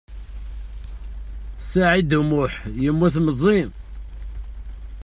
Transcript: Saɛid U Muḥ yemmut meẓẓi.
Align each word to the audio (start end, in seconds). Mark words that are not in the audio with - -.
Saɛid 1.69 2.11
U 2.19 2.21
Muḥ 2.29 2.53
yemmut 2.83 3.15
meẓẓi. 3.25 3.59